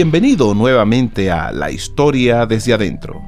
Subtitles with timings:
[0.00, 3.20] Bienvenido nuevamente a La Historia desde adentro.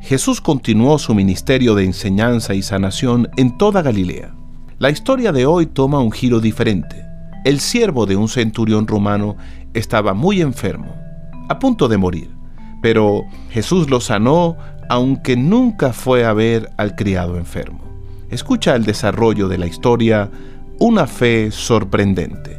[0.00, 4.34] Jesús continuó su ministerio de enseñanza y sanación en toda Galilea.
[4.80, 7.06] La historia de hoy toma un giro diferente.
[7.44, 9.36] El siervo de un centurión romano
[9.74, 10.92] estaba muy enfermo,
[11.48, 12.30] a punto de morir,
[12.82, 14.56] pero Jesús lo sanó
[14.88, 17.84] aunque nunca fue a ver al criado enfermo.
[18.28, 20.32] Escucha el desarrollo de la historia,
[20.80, 22.57] una fe sorprendente.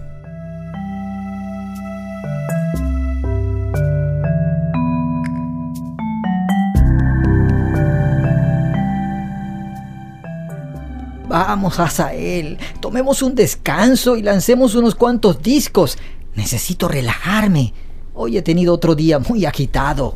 [11.59, 15.97] Vamos, Asael, tomemos un descanso y lancemos unos cuantos discos.
[16.33, 17.73] Necesito relajarme.
[18.13, 20.15] Hoy he tenido otro día muy agitado.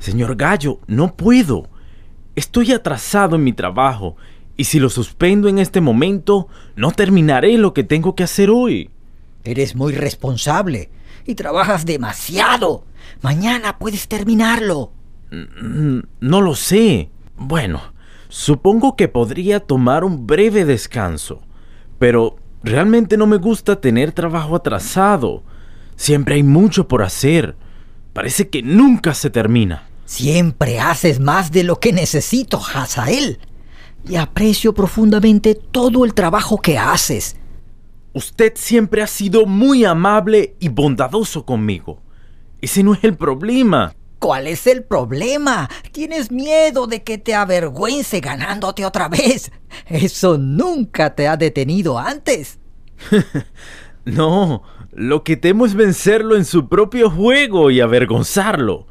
[0.00, 1.68] Señor Gallo, no puedo.
[2.34, 4.16] Estoy atrasado en mi trabajo
[4.56, 8.90] y si lo suspendo en este momento, no terminaré lo que tengo que hacer hoy.
[9.44, 10.90] Eres muy responsable
[11.24, 12.84] y trabajas demasiado.
[13.22, 14.90] Mañana puedes terminarlo.
[15.30, 17.10] Mm, no lo sé.
[17.36, 17.93] Bueno,
[18.36, 21.40] Supongo que podría tomar un breve descanso,
[22.00, 25.44] pero realmente no me gusta tener trabajo atrasado.
[25.94, 27.54] Siempre hay mucho por hacer.
[28.12, 29.84] Parece que nunca se termina.
[30.04, 33.38] Siempre haces más de lo que necesito, Hazael.
[34.04, 37.36] Y aprecio profundamente todo el trabajo que haces.
[38.14, 42.02] Usted siempre ha sido muy amable y bondadoso conmigo.
[42.60, 43.94] Ese no es el problema.
[44.24, 45.68] ¿Cuál es el problema?
[45.92, 49.52] Tienes miedo de que te avergüence ganándote otra vez.
[49.86, 52.58] Eso nunca te ha detenido antes.
[54.06, 58.86] no, lo que temo es vencerlo en su propio juego y avergonzarlo.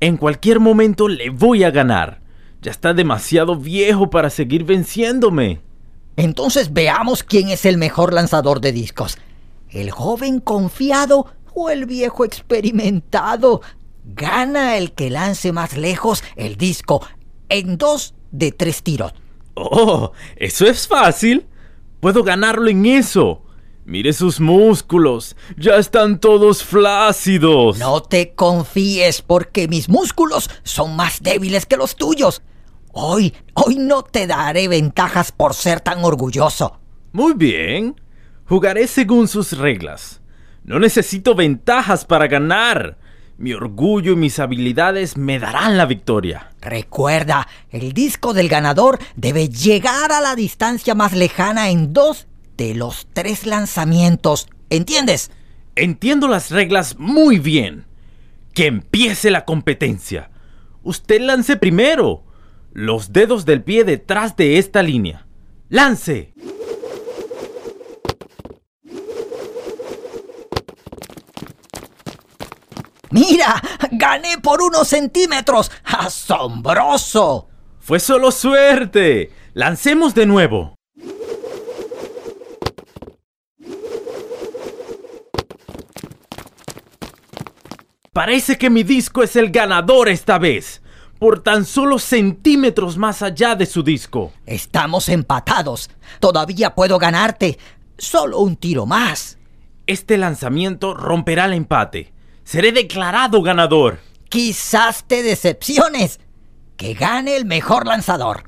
[0.00, 2.22] En cualquier momento le voy a ganar.
[2.62, 5.60] Ya está demasiado viejo para seguir venciéndome.
[6.16, 9.18] Entonces veamos quién es el mejor lanzador de discos.
[9.68, 13.60] ¿El joven confiado o el viejo experimentado?
[14.14, 17.06] Gana el que lance más lejos el disco
[17.48, 19.12] en dos de tres tiros.
[19.54, 21.46] Oh, eso es fácil.
[22.00, 23.42] Puedo ganarlo en eso.
[23.84, 25.34] Mire sus músculos.
[25.56, 27.78] Ya están todos flácidos.
[27.78, 32.42] No te confíes porque mis músculos son más débiles que los tuyos.
[32.92, 36.78] Hoy, hoy no te daré ventajas por ser tan orgulloso.
[37.12, 38.00] Muy bien.
[38.46, 40.20] Jugaré según sus reglas.
[40.64, 42.98] No necesito ventajas para ganar.
[43.38, 46.50] Mi orgullo y mis habilidades me darán la victoria.
[46.60, 52.74] Recuerda, el disco del ganador debe llegar a la distancia más lejana en dos de
[52.74, 54.48] los tres lanzamientos.
[54.70, 55.30] ¿Entiendes?
[55.76, 57.86] Entiendo las reglas muy bien.
[58.54, 60.30] Que empiece la competencia.
[60.82, 62.24] Usted lance primero.
[62.72, 65.28] Los dedos del pie detrás de esta línea.
[65.68, 66.32] ¡Lance!
[73.10, 73.60] Mira,
[73.92, 75.70] gané por unos centímetros.
[75.84, 77.48] ¡Asombroso!
[77.80, 79.32] Fue solo suerte.
[79.54, 80.74] Lancemos de nuevo.
[88.12, 90.82] Parece que mi disco es el ganador esta vez,
[91.20, 94.32] por tan solo centímetros más allá de su disco.
[94.44, 95.88] Estamos empatados.
[96.18, 97.58] Todavía puedo ganarte.
[97.96, 99.38] Solo un tiro más.
[99.86, 102.17] Este lanzamiento romperá el empate
[102.48, 103.98] seré declarado ganador.
[104.30, 106.18] Quizás te decepciones.
[106.78, 108.44] Que gane el mejor lanzador.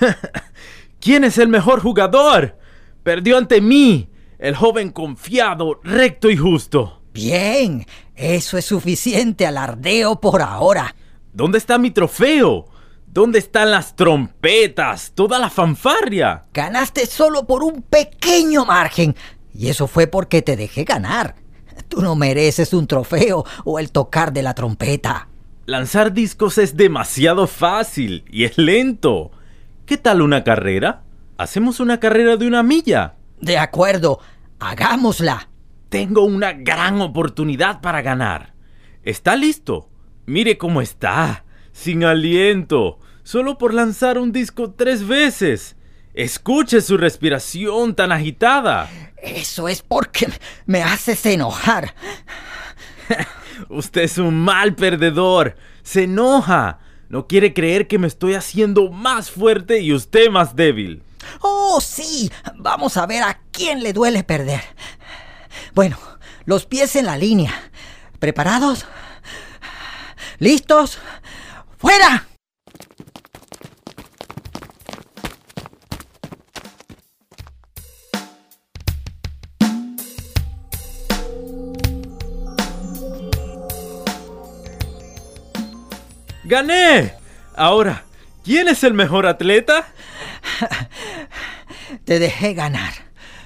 [1.00, 2.58] ¿Quién es el mejor jugador?
[3.04, 4.10] Perdió ante mí,
[4.40, 7.02] el joven confiado, recto y justo.
[7.12, 7.86] Bien,
[8.16, 10.96] eso es suficiente alardeo por ahora.
[11.32, 12.66] ¿Dónde está mi trofeo?
[13.10, 15.12] ¿Dónde están las trompetas?
[15.14, 16.44] Toda la fanfarria.
[16.52, 19.16] Ganaste solo por un pequeño margen.
[19.54, 21.34] Y eso fue porque te dejé ganar.
[21.88, 25.28] Tú no mereces un trofeo o el tocar de la trompeta.
[25.64, 29.30] Lanzar discos es demasiado fácil y es lento.
[29.86, 31.02] ¿Qué tal una carrera?
[31.38, 33.14] Hacemos una carrera de una milla.
[33.40, 34.20] De acuerdo,
[34.60, 35.48] hagámosla.
[35.88, 38.52] Tengo una gran oportunidad para ganar.
[39.02, 39.88] ¿Está listo?
[40.26, 41.44] Mire cómo está
[41.78, 45.76] sin aliento, solo por lanzar un disco tres veces.
[46.12, 48.90] Escuche su respiración tan agitada.
[49.22, 50.28] Eso es porque
[50.66, 51.94] me haces enojar.
[53.68, 55.54] Usted es un mal perdedor.
[55.84, 56.80] Se enoja.
[57.08, 61.04] No quiere creer que me estoy haciendo más fuerte y usted más débil.
[61.42, 62.28] Oh, sí.
[62.56, 64.62] Vamos a ver a quién le duele perder.
[65.76, 65.96] Bueno,
[66.44, 67.70] los pies en la línea.
[68.18, 68.84] ¿Preparados?
[70.40, 70.98] ¿Listos?
[71.78, 72.26] ¡Fuera!
[86.42, 87.12] ¡Gané!
[87.54, 88.04] Ahora,
[88.42, 89.86] ¿quién es el mejor atleta?
[92.04, 92.92] Te dejé ganar.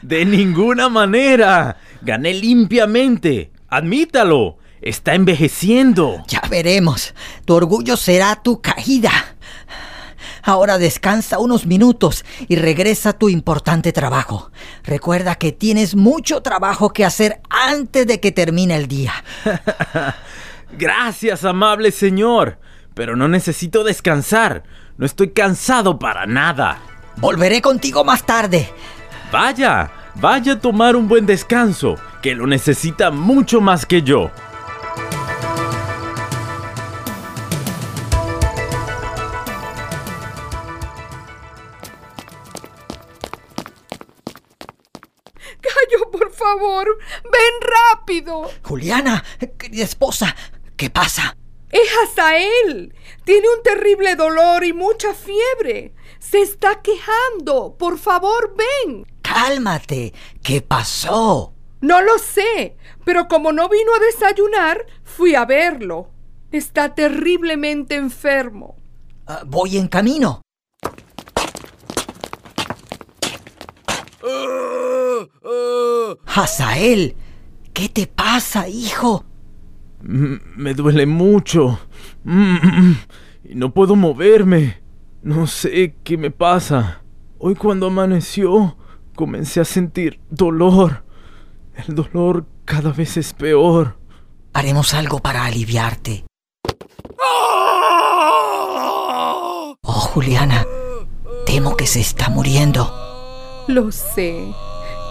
[0.00, 1.76] De ninguna manera.
[2.00, 3.52] Gané limpiamente.
[3.69, 4.62] Admítalo.
[4.82, 6.25] Está envejeciendo.
[6.26, 7.14] Ya veremos.
[7.44, 9.12] Tu orgullo será tu caída.
[10.43, 14.50] Ahora descansa unos minutos y regresa a tu importante trabajo.
[14.82, 19.12] Recuerda que tienes mucho trabajo que hacer antes de que termine el día.
[20.76, 22.58] Gracias, amable señor.
[22.94, 24.64] Pero no necesito descansar.
[24.99, 26.81] No estoy cansado para nada.
[27.19, 28.69] Volveré contigo más tarde.
[29.31, 34.31] Vaya, vaya a tomar un buen descanso, que lo necesita mucho más que yo.
[48.12, 48.50] Rápido.
[48.62, 49.25] Juliana,
[49.59, 50.35] querida esposa,
[50.76, 51.37] ¿qué pasa?
[51.70, 52.94] Es Asael.
[53.25, 55.94] Tiene un terrible dolor y mucha fiebre.
[56.19, 57.76] Se está quejando.
[57.79, 59.06] Por favor, ven.
[59.23, 60.12] Cálmate.
[60.43, 61.55] ¿Qué pasó?
[61.81, 66.11] No lo sé, pero como no vino a desayunar, fui a verlo.
[66.53, 68.76] Está terriblemente enfermo.
[69.26, 70.43] Uh, voy en camino.
[76.26, 77.17] Hazael,
[77.82, 79.25] ¿qué te pasa, hijo?
[80.02, 81.81] Me duele mucho.
[82.25, 84.81] Y no puedo moverme.
[85.25, 87.02] No sé qué me pasa.
[87.40, 88.76] Hoy cuando amaneció,
[89.17, 91.05] comencé a sentir dolor.
[91.75, 93.99] El dolor cada vez es peor.
[94.52, 96.25] Haremos algo para aliviarte.
[99.82, 100.64] Oh, Juliana,
[101.46, 102.88] temo que se está muriendo.
[103.67, 104.55] Lo sé.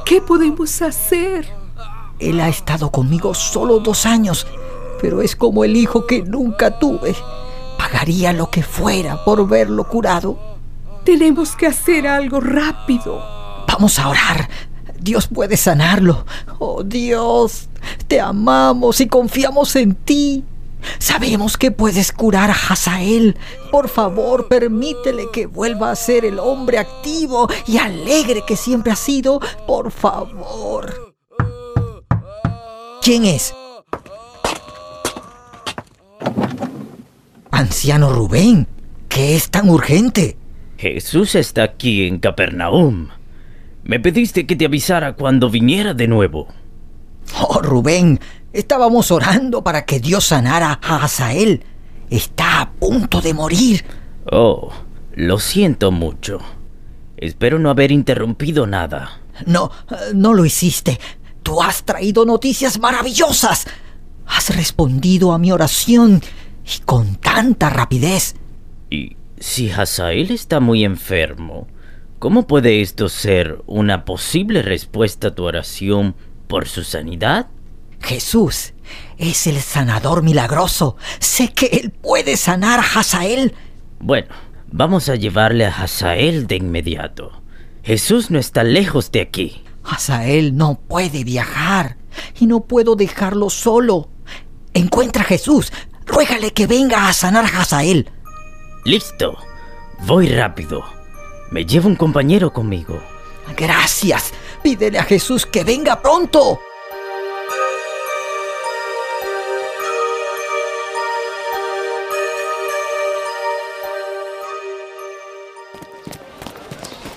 [0.05, 1.60] ¿Qué podemos hacer?
[2.21, 4.47] Él ha estado conmigo solo dos años,
[5.01, 7.15] pero es como el hijo que nunca tuve.
[7.77, 10.37] Pagaría lo que fuera por verlo curado.
[11.03, 13.19] Tenemos que hacer algo rápido.
[13.67, 14.47] Vamos a orar.
[14.99, 16.25] Dios puede sanarlo.
[16.59, 17.69] Oh Dios,
[18.07, 20.45] te amamos y confiamos en ti.
[20.99, 23.37] Sabemos que puedes curar a Hazael.
[23.71, 28.95] Por favor, permítele que vuelva a ser el hombre activo y alegre que siempre ha
[28.95, 29.39] sido.
[29.65, 31.10] Por favor.
[33.01, 33.55] ¿Quién es?
[37.49, 38.67] Anciano Rubén,
[39.09, 40.37] ¿qué es tan urgente?
[40.77, 43.09] Jesús está aquí en Capernaum.
[43.83, 46.47] Me pediste que te avisara cuando viniera de nuevo.
[47.39, 48.19] Oh, Rubén,
[48.53, 51.63] estábamos orando para que Dios sanara a Asael.
[52.11, 53.83] Está a punto de morir.
[54.31, 54.71] Oh,
[55.15, 56.39] lo siento mucho.
[57.17, 59.21] Espero no haber interrumpido nada.
[59.47, 59.71] No,
[60.13, 60.99] no lo hiciste.
[61.43, 63.67] Tú has traído noticias maravillosas.
[64.25, 66.21] Has respondido a mi oración
[66.65, 68.35] y con tanta rapidez.
[68.89, 71.67] Y si Hazael está muy enfermo,
[72.19, 76.15] ¿cómo puede esto ser una posible respuesta a tu oración
[76.47, 77.47] por su sanidad?
[78.01, 78.73] Jesús
[79.17, 80.97] es el sanador milagroso.
[81.19, 83.53] Sé que él puede sanar a Hazael.
[83.99, 84.27] Bueno,
[84.71, 87.31] vamos a llevarle a Hazael de inmediato.
[87.83, 89.60] Jesús no está lejos de aquí.
[89.83, 91.97] Hazael no puede viajar
[92.39, 94.09] y no puedo dejarlo solo.
[94.73, 95.71] Encuentra a Jesús.
[96.05, 98.09] Ruégale que venga a sanar a Hazael.
[98.85, 99.37] Listo.
[100.05, 100.83] Voy rápido.
[101.51, 103.01] Me llevo un compañero conmigo.
[103.55, 104.33] Gracias.
[104.63, 106.59] Pídele a Jesús que venga pronto.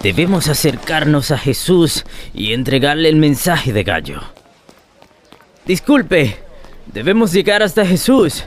[0.05, 4.21] Debemos acercarnos a Jesús y entregarle el mensaje de Gallo.
[5.65, 6.37] Disculpe,
[6.93, 8.45] debemos llegar hasta Jesús.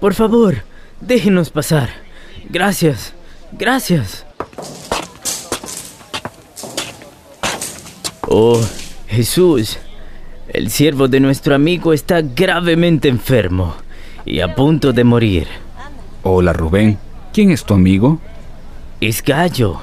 [0.00, 0.64] Por favor,
[1.00, 1.90] déjenos pasar.
[2.50, 3.14] Gracias,
[3.52, 4.26] gracias.
[8.26, 8.60] Oh,
[9.06, 9.78] Jesús,
[10.48, 13.76] el siervo de nuestro amigo está gravemente enfermo
[14.24, 15.46] y a punto de morir.
[16.24, 16.98] Hola, Rubén.
[17.32, 18.18] ¿Quién es tu amigo?
[19.00, 19.80] Es Gallo,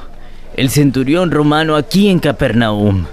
[0.56, 3.06] el centurión romano aquí en Capernaum.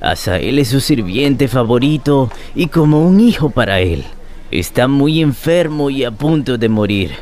[0.00, 4.04] Asael es su sirviente favorito y como un hijo para él.
[4.50, 7.12] Está muy enfermo y a punto de morir.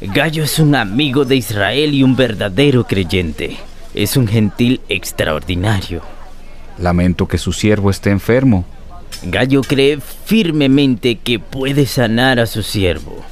[0.00, 3.56] Gallo es un amigo de Israel y un verdadero creyente.
[3.94, 6.02] Es un gentil extraordinario.
[6.78, 8.64] Lamento que su siervo esté enfermo.
[9.22, 13.22] Gallo cree firmemente que puede sanar a su siervo.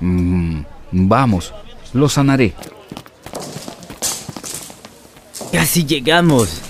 [0.00, 0.60] Mm,
[0.92, 1.52] vamos,
[1.92, 2.54] lo sanaré.
[5.52, 6.62] Casi llegamos.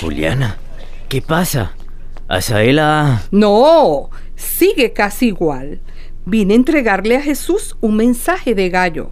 [0.00, 0.58] Juliana,
[1.08, 1.74] ¿qué pasa?
[2.28, 3.24] ¿Asaela?
[3.30, 5.80] No, sigue casi igual.
[6.24, 9.10] Vine a entregarle a Jesús un mensaje de gallo.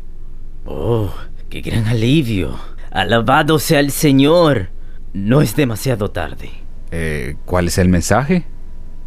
[0.64, 1.12] Oh,
[1.50, 2.58] qué gran alivio.
[2.90, 4.70] Alabado sea el Señor.
[5.12, 6.50] No es demasiado tarde.
[6.90, 8.46] Eh, ¿Cuál es el mensaje?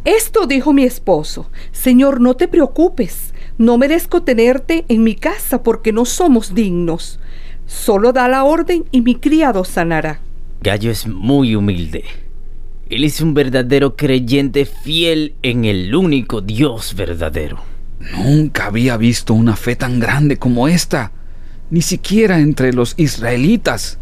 [0.04, 1.50] Esto dijo mi esposo.
[1.72, 3.34] Señor, no te preocupes.
[3.58, 7.18] No merezco tenerte en mi casa porque no somos dignos.
[7.68, 10.20] Solo da la orden y mi criado sanará.
[10.62, 12.02] Gallo es muy humilde.
[12.88, 17.60] Él es un verdadero creyente fiel en el único Dios verdadero.
[18.16, 21.12] Nunca había visto una fe tan grande como esta,
[21.70, 23.98] ni siquiera entre los israelitas.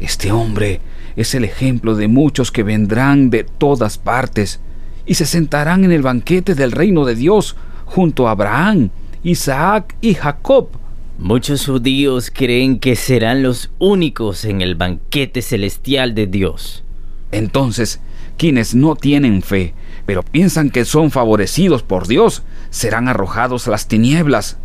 [0.00, 0.80] Este hombre
[1.16, 4.60] es el ejemplo de muchos que vendrán de todas partes
[5.04, 8.88] y se sentarán en el banquete del reino de Dios junto a Abraham,
[9.22, 10.68] Isaac y Jacob.
[11.18, 16.84] Muchos judíos creen que serán los únicos en el banquete celestial de Dios.
[17.32, 18.00] Entonces,
[18.36, 19.72] quienes no tienen fe,
[20.04, 24.58] pero piensan que son favorecidos por Dios, serán arrojados a las tinieblas.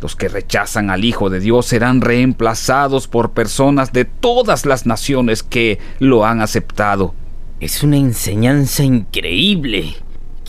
[0.00, 5.42] Los que rechazan al Hijo de Dios serán reemplazados por personas de todas las naciones
[5.42, 7.14] que lo han aceptado.
[7.60, 9.94] Es una enseñanza increíble.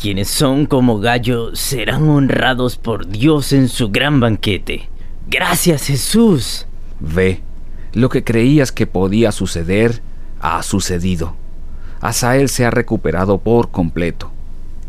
[0.01, 4.89] Quienes son como gallo serán honrados por Dios en su gran banquete.
[5.27, 6.67] Gracias Jesús.
[6.99, 7.41] Ve,
[7.93, 10.01] lo que creías que podía suceder,
[10.39, 11.35] ha sucedido.
[12.01, 14.31] Asael se ha recuperado por completo.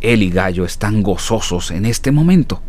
[0.00, 2.60] Él y Gallo están gozosos en este momento.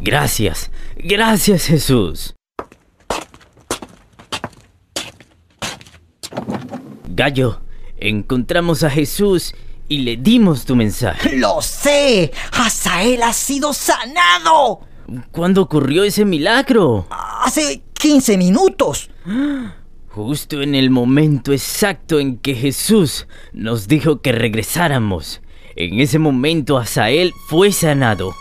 [0.00, 2.34] Gracias, gracias Jesús.
[7.08, 7.60] Gallo,
[7.96, 9.54] encontramos a Jesús
[9.88, 11.36] y le dimos tu mensaje.
[11.36, 12.32] ¡Lo sé!
[12.52, 14.80] ¡Asael ha sido sanado!
[15.30, 17.06] ¿Cuándo ocurrió ese milagro?
[17.10, 19.10] Hace 15 minutos.
[20.08, 25.40] Justo en el momento exacto en que Jesús nos dijo que regresáramos.
[25.76, 28.32] En ese momento Asael fue sanado.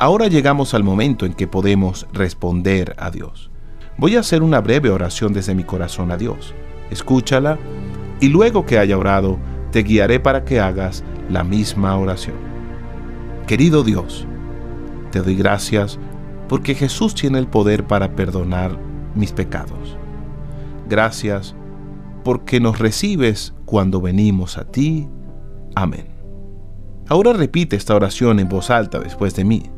[0.00, 3.50] Ahora llegamos al momento en que podemos responder a Dios.
[3.96, 6.54] Voy a hacer una breve oración desde mi corazón a Dios.
[6.88, 7.58] Escúchala
[8.20, 9.38] y luego que haya orado,
[9.72, 12.36] te guiaré para que hagas la misma oración.
[13.48, 14.24] Querido Dios,
[15.10, 15.98] te doy gracias
[16.48, 18.78] porque Jesús tiene el poder para perdonar
[19.16, 19.96] mis pecados.
[20.88, 21.56] Gracias
[22.22, 25.08] porque nos recibes cuando venimos a ti.
[25.74, 26.06] Amén.
[27.08, 29.72] Ahora repite esta oración en voz alta después de mí.